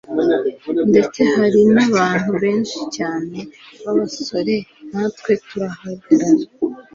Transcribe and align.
ndetse 0.89 1.19
hari 1.35 1.61
nabantu 1.75 2.31
benshi 2.43 2.79
cyane 2.95 3.37
babasore, 3.83 4.55
natwe 4.91 5.31
turahagarara 5.47 6.45